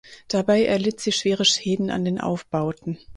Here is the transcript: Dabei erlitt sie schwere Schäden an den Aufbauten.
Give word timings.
Dabei 0.29 0.65
erlitt 0.65 0.99
sie 0.99 1.11
schwere 1.11 1.45
Schäden 1.45 1.91
an 1.91 2.03
den 2.03 2.19
Aufbauten. 2.19 2.97